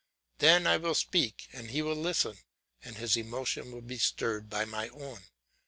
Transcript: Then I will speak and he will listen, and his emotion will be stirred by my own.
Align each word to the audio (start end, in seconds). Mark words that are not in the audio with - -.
Then 0.39 0.65
I 0.65 0.77
will 0.77 0.95
speak 0.95 1.47
and 1.53 1.69
he 1.69 1.83
will 1.83 1.95
listen, 1.95 2.39
and 2.83 2.95
his 2.97 3.15
emotion 3.15 3.71
will 3.71 3.83
be 3.83 3.99
stirred 3.99 4.49
by 4.49 4.65
my 4.65 4.89
own. 4.89 5.25